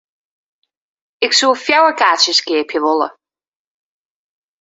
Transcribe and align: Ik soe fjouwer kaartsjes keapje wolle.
Ik 1.25 1.31
soe 1.39 1.53
fjouwer 1.63 1.95
kaartsjes 2.01 2.41
keapje 2.47 2.79
wolle. 2.85 3.07